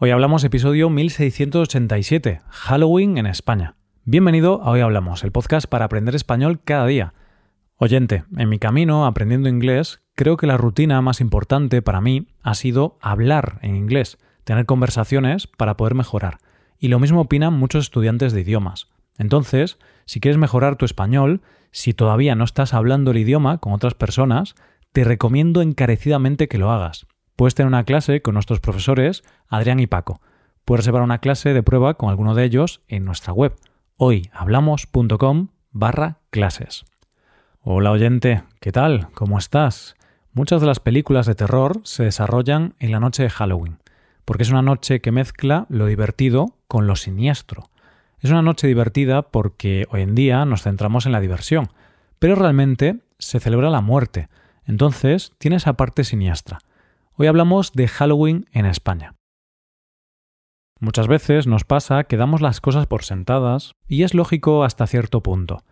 [0.00, 3.74] Hoy hablamos episodio 1687, Halloween en España.
[4.04, 7.14] Bienvenido a Hoy Hablamos, el podcast para aprender español cada día.
[7.78, 12.54] Oyente, en mi camino aprendiendo inglés, creo que la rutina más importante para mí ha
[12.54, 16.38] sido hablar en inglés, tener conversaciones para poder mejorar.
[16.78, 18.86] Y lo mismo opinan muchos estudiantes de idiomas.
[19.18, 21.40] Entonces, si quieres mejorar tu español,
[21.72, 24.54] si todavía no estás hablando el idioma con otras personas,
[24.92, 27.08] te recomiendo encarecidamente que lo hagas.
[27.38, 30.20] Puedes tener una clase con nuestros profesores Adrián y Paco.
[30.64, 33.54] Puedes reservar una clase de prueba con alguno de ellos en nuestra web
[33.96, 36.84] hoyhablamos.com barra clases.
[37.60, 39.06] Hola oyente, ¿qué tal?
[39.14, 39.94] ¿Cómo estás?
[40.32, 43.78] Muchas de las películas de terror se desarrollan en la noche de Halloween,
[44.24, 47.70] porque es una noche que mezcla lo divertido con lo siniestro.
[48.18, 51.68] Es una noche divertida porque hoy en día nos centramos en la diversión,
[52.18, 54.28] pero realmente se celebra la muerte,
[54.64, 56.58] entonces tiene esa parte siniestra.
[57.20, 59.16] Hoy hablamos de Halloween en España.
[60.78, 65.20] Muchas veces nos pasa que damos las cosas por sentadas y es lógico hasta cierto
[65.20, 65.64] punto.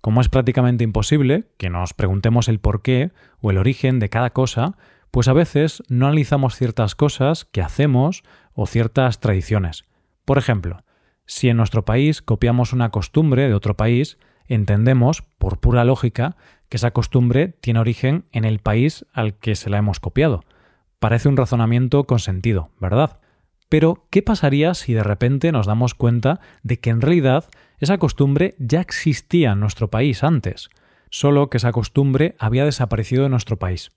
[0.00, 4.78] Como es prácticamente imposible que nos preguntemos el porqué o el origen de cada cosa,
[5.10, 8.22] pues a veces no analizamos ciertas cosas que hacemos
[8.54, 9.84] o ciertas tradiciones.
[10.24, 10.84] Por ejemplo,
[11.26, 16.38] si en nuestro país copiamos una costumbre de otro país, entendemos, por pura lógica,
[16.70, 20.44] que esa costumbre tiene origen en el país al que se la hemos copiado.
[21.04, 23.20] Parece un razonamiento con sentido, ¿verdad?
[23.68, 27.44] Pero, ¿qué pasaría si de repente nos damos cuenta de que en realidad
[27.78, 30.70] esa costumbre ya existía en nuestro país antes,
[31.10, 33.90] solo que esa costumbre había desaparecido de nuestro país?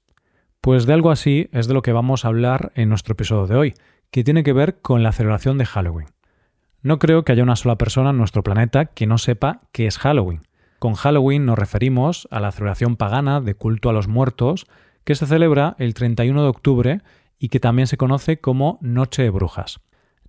[0.59, 3.55] Pues de algo así es de lo que vamos a hablar en nuestro episodio de
[3.55, 3.73] hoy,
[4.11, 6.09] que tiene que ver con la celebración de Halloween.
[6.81, 9.97] No creo que haya una sola persona en nuestro planeta que no sepa qué es
[9.97, 10.41] Halloween.
[10.79, 14.67] Con Halloween nos referimos a la celebración pagana de culto a los muertos
[15.07, 17.01] que se celebra el 31 de octubre
[17.39, 19.79] y que también se conoce como Noche de Brujas.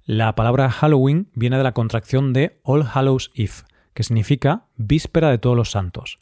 [0.04, 5.38] La palabra Halloween viene de la contracción de All Hallows Eve, que significa Víspera de
[5.38, 6.20] Todos los Santos.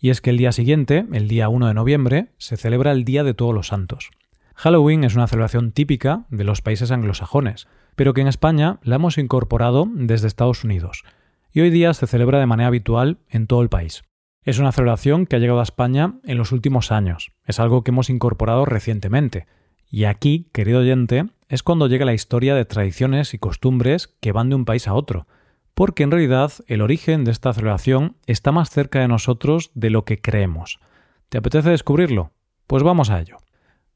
[0.00, 3.22] Y es que el día siguiente, el día 1 de noviembre, se celebra el Día
[3.22, 4.10] de Todos los Santos.
[4.56, 9.16] Halloween es una celebración típica de los países anglosajones, pero que en España la hemos
[9.16, 11.04] incorporado desde Estados Unidos,
[11.52, 14.02] y hoy día se celebra de manera habitual en todo el país.
[14.44, 17.92] Es una celebración que ha llegado a España en los últimos años, es algo que
[17.92, 19.46] hemos incorporado recientemente.
[19.88, 24.48] Y aquí, querido oyente, es cuando llega la historia de tradiciones y costumbres que van
[24.48, 25.28] de un país a otro,
[25.74, 30.04] porque en realidad el origen de esta celebración está más cerca de nosotros de lo
[30.04, 30.80] que creemos.
[31.28, 32.32] ¿Te apetece descubrirlo?
[32.66, 33.36] Pues vamos a ello.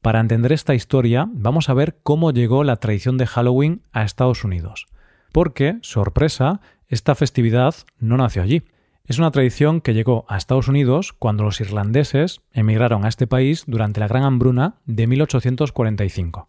[0.01, 4.45] Para entender esta historia, vamos a ver cómo llegó la tradición de Halloween a Estados
[4.45, 4.85] Unidos.
[5.33, 8.63] Porque, sorpresa, esta festividad no nació allí.
[9.07, 13.63] Es una tradición que llegó a Estados Unidos cuando los irlandeses emigraron a este país
[13.65, 16.45] durante la Gran Hambruna de 1845.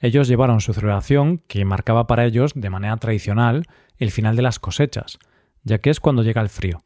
[0.00, 3.64] Ellos llevaron su celebración, que marcaba para ellos de manera tradicional
[3.96, 5.18] el final de las cosechas,
[5.62, 6.82] ya que es cuando llega el frío.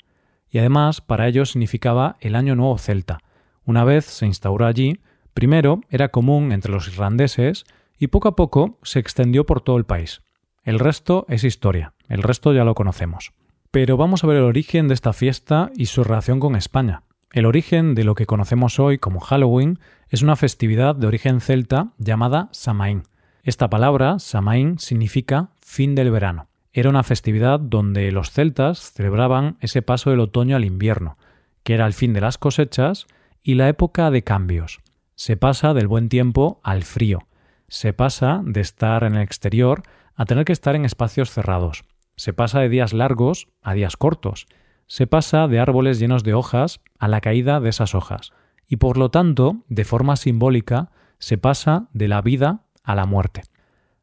[0.48, 3.19] Y además para ellos significaba el Año Nuevo Celta.
[3.65, 5.00] Una vez se instauró allí,
[5.34, 7.65] primero era común entre los irlandeses
[7.98, 10.22] y poco a poco se extendió por todo el país.
[10.62, 13.32] El resto es historia, el resto ya lo conocemos.
[13.70, 17.04] Pero vamos a ver el origen de esta fiesta y su relación con España.
[17.32, 21.92] El origen de lo que conocemos hoy como Halloween es una festividad de origen celta
[21.97, 23.04] llamada Samaín.
[23.44, 26.48] Esta palabra, Samaín, significa fin del verano.
[26.72, 31.16] Era una festividad donde los celtas celebraban ese paso del otoño al invierno,
[31.62, 33.06] que era el fin de las cosechas
[33.41, 34.80] y la época de cambios.
[35.14, 37.20] Se pasa del buen tiempo al frío.
[37.69, 39.84] Se pasa de estar en el exterior
[40.16, 41.84] a tener que estar en espacios cerrados.
[42.20, 44.47] Se pasa de días largos a días cortos.
[44.86, 48.32] Se pasa de árboles llenos de hojas a la caída de esas hojas.
[48.69, 53.44] Y por lo tanto, de forma simbólica, se pasa de la vida a la muerte.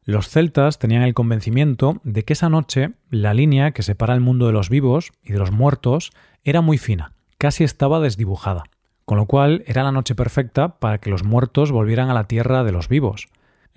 [0.02, 4.48] Los celtas tenían el convencimiento de que esa noche la línea que separa el mundo
[4.48, 6.10] de los vivos y de los muertos
[6.42, 8.64] era muy fina, casi estaba desdibujada,
[9.04, 12.64] con lo cual era la noche perfecta para que los muertos volvieran a la tierra
[12.64, 13.28] de los vivos.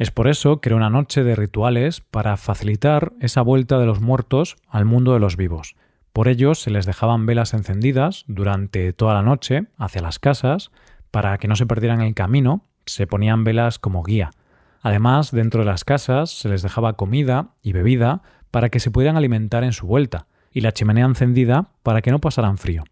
[0.02, 4.02] Es por eso que era una noche de rituales para facilitar esa vuelta de los
[4.02, 5.76] muertos al mundo de los vivos.
[6.12, 10.72] Por ello se les dejaban velas encendidas durante toda la noche hacia las casas
[11.12, 14.32] para que no se perdieran el camino, se ponían velas como guía.
[14.82, 19.18] Además, dentro de las casas se les dejaba comida y bebida para que se pudieran
[19.18, 22.86] alimentar en su vuelta, y la chimenea encendida para que no pasaran frío.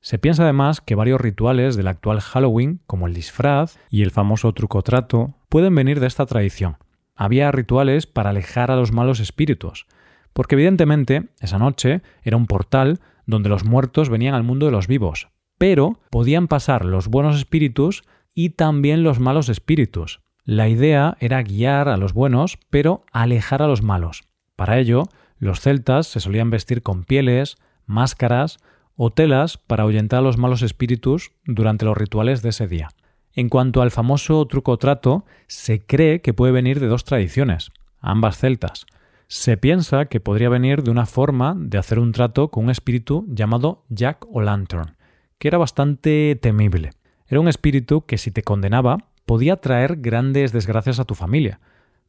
[0.00, 4.52] Se piensa además que varios rituales del actual Halloween, como el disfraz y el famoso
[4.52, 6.76] truco trato, pueden venir de esta tradición.
[7.14, 9.86] Había rituales para alejar a los malos espíritus,
[10.34, 14.86] porque evidentemente esa noche era un portal donde los muertos venían al mundo de los
[14.86, 18.02] vivos, pero podían pasar los buenos espíritus
[18.34, 20.20] y también los malos espíritus.
[20.44, 24.24] La idea era guiar a los buenos, pero alejar a los malos.
[24.56, 25.04] Para ello,
[25.38, 27.56] los celtas se solían vestir con pieles,
[27.86, 28.58] máscaras
[28.94, 32.90] o telas para ahuyentar a los malos espíritus durante los rituales de ese día.
[33.36, 38.38] En cuanto al famoso truco trato, se cree que puede venir de dos tradiciones, ambas
[38.38, 38.86] celtas.
[39.28, 43.26] Se piensa que podría venir de una forma de hacer un trato con un espíritu
[43.28, 44.96] llamado Jack o Lantern,
[45.38, 46.92] que era bastante temible.
[47.28, 51.60] Era un espíritu que si te condenaba podía traer grandes desgracias a tu familia,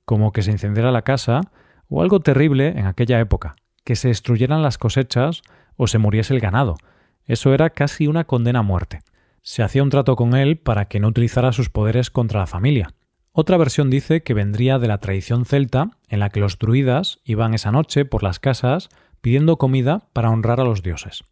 [0.05, 1.41] como que se incendiara la casa
[1.89, 5.41] o algo terrible en aquella época, que se destruyeran las cosechas
[5.75, 6.77] o se muriese el ganado.
[7.25, 9.01] Eso era casi una condena a muerte.
[9.47, 12.93] Se hacía un trato con él para que no utilizara sus poderes contra la familia.
[13.31, 17.53] Otra versión dice que vendría de la tradición celta, en la que los druidas iban
[17.53, 18.89] esa noche por las casas
[19.21, 21.23] pidiendo comida para honrar a los dioses.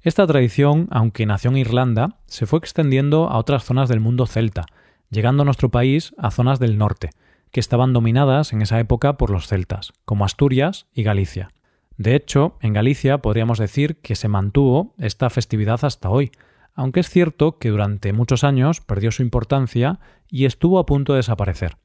[0.00, 4.64] Esta tradición, aunque nació en Irlanda, se fue extendiendo a otras zonas del mundo celta,
[5.10, 7.10] llegando a nuestro país a zonas del norte,
[7.52, 11.50] que estaban dominadas en esa época por los celtas, como Asturias y Galicia.
[11.98, 16.32] De hecho, en Galicia podríamos decir que se mantuvo esta festividad hasta hoy,
[16.76, 21.18] aunque es cierto que durante muchos años perdió su importancia y estuvo a punto de
[21.18, 21.78] desaparecer.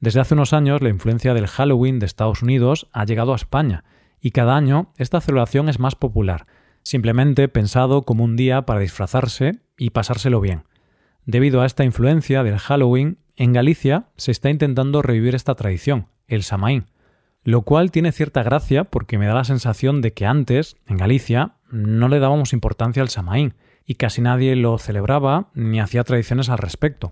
[0.00, 3.84] Desde hace unos años la influencia del Halloween de Estados Unidos ha llegado a España,
[4.20, 6.46] y cada año esta celebración es más popular,
[6.82, 10.64] simplemente pensado como un día para disfrazarse y pasárselo bien.
[11.24, 16.42] Debido a esta influencia del Halloween, en Galicia se está intentando revivir esta tradición, el
[16.42, 16.84] Samaín,
[17.44, 21.54] lo cual tiene cierta gracia porque me da la sensación de que antes, en Galicia,
[21.70, 23.54] no le dábamos importancia al Samaín
[23.86, 27.10] y casi nadie lo celebraba ni hacía tradiciones al respecto.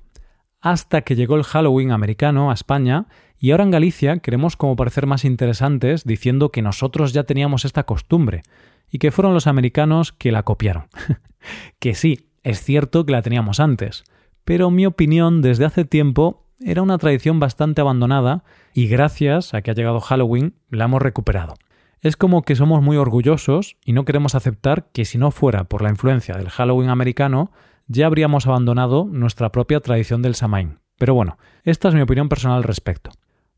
[0.61, 3.07] Hasta que llegó el Halloween americano a España
[3.39, 7.83] y ahora en Galicia queremos como parecer más interesantes diciendo que nosotros ya teníamos esta
[7.83, 8.43] costumbre
[8.91, 10.85] y que fueron los americanos que la copiaron.
[11.81, 14.05] que sí, es cierto que la teníamos antes,
[14.45, 19.73] pero mi opinión desde hace tiempo era una tradición bastante abandonada y gracias a que
[19.73, 21.55] ha llegado Halloween la hemos recuperado.
[22.03, 25.83] Es como que somos muy orgullosos y no queremos aceptar que si no fuera por
[25.83, 27.53] la influencia del Halloween americano,
[27.87, 30.81] ya habríamos abandonado nuestra propia tradición del Samaín.
[30.99, 33.11] Pero bueno, esta es mi opinión personal al respecto.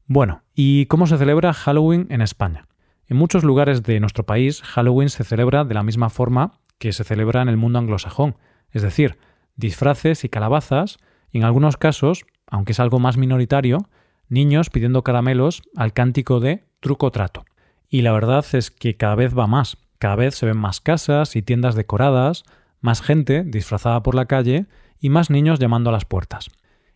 [0.05, 2.69] Bueno, ¿y cómo se celebra Halloween en España?
[3.06, 7.02] En muchos lugares de nuestro país, Halloween se celebra de la misma forma que se
[7.02, 8.37] celebra en el mundo anglosajón,
[8.73, 9.17] es decir,
[9.56, 10.99] disfraces y calabazas,
[11.31, 13.88] y en algunos casos, aunque es algo más minoritario,
[14.29, 17.46] niños pidiendo caramelos al cántico de truco trato.
[17.94, 21.37] Y la verdad es que cada vez va más, cada vez se ven más casas
[21.37, 22.43] y tiendas decoradas,
[22.81, 24.67] más gente disfrazada por la calle
[24.99, 26.50] y más niños llamando a las puertas.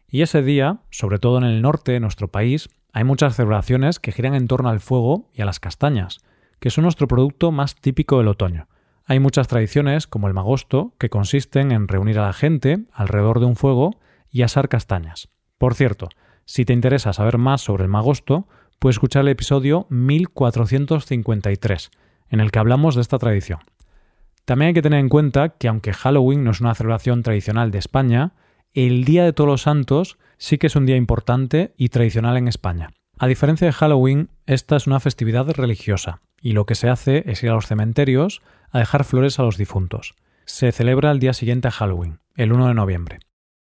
[0.08, 4.10] Y ese día, sobre todo en el norte de nuestro país, hay muchas celebraciones que
[4.10, 6.18] giran en torno al fuego y a las castañas,
[6.58, 8.66] que son nuestro producto más típico del otoño.
[9.04, 13.46] Hay muchas tradiciones, como el magosto, que consisten en reunir a la gente alrededor de
[13.46, 14.00] un fuego
[14.32, 15.28] y asar castañas.
[15.58, 16.08] Por cierto,
[16.44, 21.90] si te interesa saber más sobre el magosto, puedes escuchar el episodio 1453,
[22.30, 23.60] en el que hablamos de esta tradición.
[24.44, 27.78] También hay que tener en cuenta que aunque Halloween no es una celebración tradicional de
[27.78, 28.32] España,
[28.72, 32.48] el Día de Todos los Santos sí que es un día importante y tradicional en
[32.48, 32.90] España.
[33.18, 37.42] A diferencia de Halloween, esta es una festividad religiosa, y lo que se hace es
[37.42, 40.14] ir a los cementerios a dejar flores a los difuntos.
[40.44, 43.18] Se celebra el día siguiente a Halloween, el 1 de noviembre.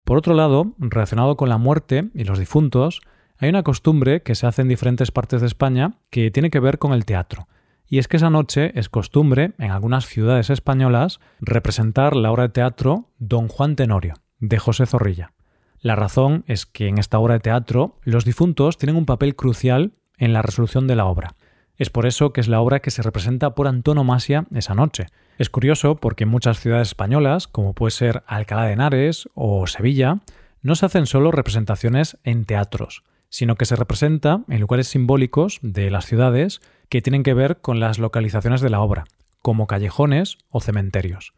[0.04, 3.02] Por otro lado, relacionado con la muerte y los difuntos,
[3.38, 6.80] hay una costumbre que se hace en diferentes partes de España que tiene que ver
[6.80, 7.48] con el teatro.
[7.88, 12.50] Y es que esa noche es costumbre, en algunas ciudades españolas, representar la obra de
[12.50, 15.34] teatro Don Juan Tenorio, de José Zorrilla.
[15.80, 19.94] La razón es que en esta obra de teatro los difuntos tienen un papel crucial
[20.18, 21.36] en la resolución de la obra.
[21.76, 25.08] Es por eso que es la obra que se representa por antonomasia esa noche.
[25.38, 30.20] Es curioso porque en muchas ciudades españolas, como puede ser Alcalá de Henares o Sevilla,
[30.62, 35.90] no se hacen solo representaciones en teatros, sino que se representa en lugares simbólicos de
[35.90, 39.06] las ciudades que tienen que ver con las localizaciones de la obra,
[39.42, 41.34] como callejones o cementerios.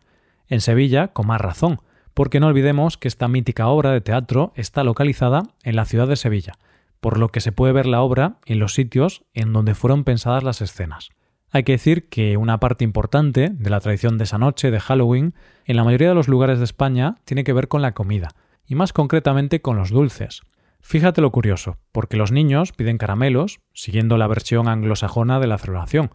[0.50, 1.80] En Sevilla, con más razón,
[2.14, 6.18] porque no olvidemos que esta mítica obra de teatro está localizada en la ciudad de
[6.18, 6.58] Sevilla,
[7.00, 10.44] por lo que se puede ver la obra en los sitios en donde fueron pensadas
[10.44, 11.12] las escenas.
[11.50, 15.34] Hay que decir que una parte importante de la tradición de esa noche de Halloween
[15.64, 18.32] en la mayoría de los lugares de España tiene que ver con la comida,
[18.68, 20.42] y más concretamente con los dulces.
[20.88, 26.12] Fíjate lo curioso, porque los niños piden caramelos, siguiendo la versión anglosajona de la celebración,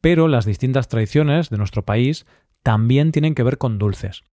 [0.00, 2.26] pero las distintas tradiciones de nuestro país
[2.64, 4.24] también tienen que ver con dulces.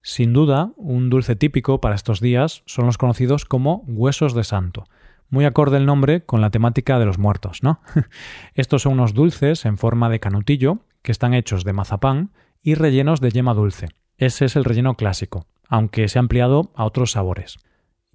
[0.00, 4.86] Sin duda, un dulce típico para estos días son los conocidos como huesos de santo,
[5.28, 7.82] muy acorde el nombre con la temática de los muertos, ¿no?
[8.54, 12.32] Estos son unos dulces en forma de canutillo que están hechos de mazapán
[12.62, 13.88] y rellenos de yema dulce.
[14.16, 17.58] Ese es el relleno clásico, aunque se ha ampliado a otros sabores.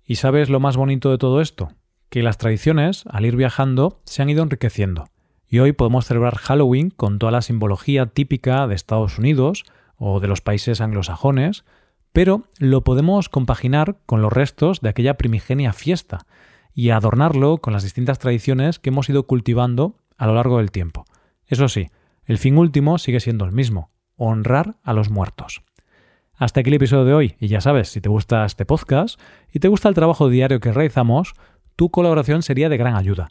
[0.10, 1.72] ¿Y sabes lo más bonito de todo esto?
[2.10, 5.06] Que las tradiciones, al ir viajando, se han ido enriqueciendo.
[5.48, 9.66] Y hoy podemos celebrar Halloween con toda la simbología típica de Estados Unidos
[9.98, 11.64] o de los países anglosajones,
[12.12, 16.26] pero lo podemos compaginar con los restos de aquella primigenia fiesta
[16.74, 21.06] y adornarlo con las distintas tradiciones que hemos ido cultivando a lo largo del tiempo.
[21.46, 21.92] Eso sí,
[22.26, 25.62] el fin último sigue siendo el mismo, honrar a los muertos.
[26.40, 29.20] Hasta aquí el episodio de hoy, y ya sabes, si te gusta este podcast
[29.52, 31.34] y te gusta el trabajo diario que realizamos,
[31.76, 33.28] tu colaboración sería de gran ayuda.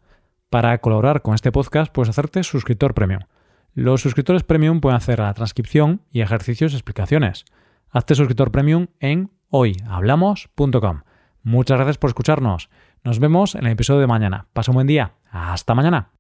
[0.51, 3.23] Para colaborar con este podcast puedes hacerte suscriptor premium.
[3.73, 7.47] Los suscriptores premium pueden hacer la transcripción y ejercicios y explicaciones.
[7.89, 11.01] Hazte suscriptor premium en hoyhablamos.com.
[11.43, 12.69] Muchas gracias por escucharnos.
[13.05, 14.49] Nos vemos en el episodio de mañana.
[14.53, 15.15] Pasa un buen día.
[15.31, 16.18] Hasta mañana.